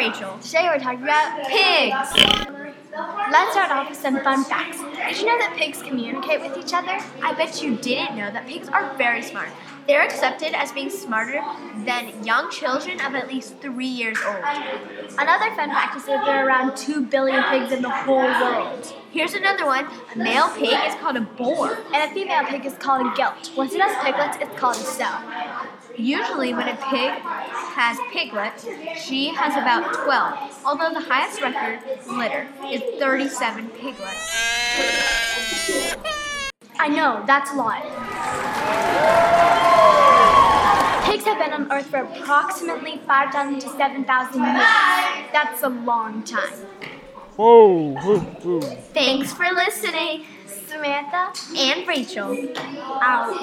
Rachel. 0.00 0.38
Today 0.38 0.64
we're 0.64 0.78
talking 0.78 1.02
about 1.02 1.46
Pigs! 1.46 1.92
Let's 3.30 3.52
start 3.52 3.70
off 3.70 3.90
with 3.90 3.98
some 3.98 4.18
fun 4.24 4.42
facts. 4.44 4.78
Did 4.78 5.18
you 5.18 5.26
know 5.26 5.38
that 5.38 5.54
pigs 5.56 5.80
communicate 5.82 6.40
with 6.40 6.56
each 6.56 6.74
other? 6.74 6.98
I 7.22 7.34
bet 7.34 7.62
you 7.62 7.76
didn't 7.76 8.16
know 8.16 8.30
that 8.32 8.48
pigs 8.48 8.68
are 8.68 8.96
very 8.96 9.22
smart. 9.22 9.50
They're 9.86 10.02
accepted 10.02 10.54
as 10.54 10.72
being 10.72 10.90
smarter 10.90 11.40
than 11.84 12.24
young 12.24 12.50
children 12.50 13.00
of 13.00 13.14
at 13.14 13.28
least 13.28 13.58
three 13.58 13.86
years 13.86 14.18
old. 14.26 14.42
Another 15.18 15.54
fun 15.54 15.68
fact 15.68 15.96
is 15.96 16.06
that 16.06 16.24
there 16.24 16.42
are 16.42 16.46
around 16.46 16.76
2 16.76 17.06
billion 17.06 17.42
pigs 17.44 17.72
in 17.72 17.82
the 17.82 17.90
whole 17.90 18.22
world. 18.22 18.92
Here's 19.12 19.34
another 19.34 19.66
one. 19.66 19.86
A 20.14 20.18
male 20.18 20.48
pig 20.56 20.78
is 20.86 20.94
called 20.96 21.16
a 21.16 21.20
boar. 21.20 21.78
And 21.92 22.10
a 22.10 22.14
female 22.14 22.44
pig 22.44 22.64
is 22.64 22.74
called 22.74 23.06
a 23.06 23.16
gilt. 23.16 23.50
Once 23.56 23.74
it 23.74 23.80
has 23.80 23.96
piglets, 24.04 24.38
it's 24.40 24.58
called 24.58 24.76
a 24.76 24.78
sow. 24.78 25.59
Usually, 25.96 26.54
when 26.54 26.68
a 26.68 26.76
pig 26.76 27.10
has 27.74 27.98
piglets, 28.12 28.66
she 29.00 29.28
has 29.34 29.54
about 29.54 29.92
12, 30.04 30.64
although 30.64 30.92
the 30.92 31.00
highest 31.00 31.40
record 31.42 31.80
litter 32.08 32.46
is 32.66 32.80
37 32.98 33.68
piglets. 33.70 34.30
I 36.78 36.88
know, 36.88 37.22
that's 37.26 37.52
a 37.52 37.56
lot. 37.56 37.82
Pigs 41.04 41.24
have 41.24 41.38
been 41.38 41.52
on 41.52 41.70
Earth 41.72 41.86
for 41.86 41.98
approximately 41.98 42.98
5,000 43.06 43.60
to 43.60 43.68
7,000 43.68 44.42
years. 44.42 44.54
That's 45.32 45.62
a 45.62 45.68
long 45.68 46.22
time. 46.22 46.52
Whoa, 47.36 47.94
whoa, 47.94 48.18
whoa. 48.18 48.60
Thanks 48.92 49.32
for 49.32 49.46
listening, 49.52 50.24
Samantha, 50.46 51.32
and 51.56 51.86
Rachel. 51.88 52.36
out. 53.02 53.34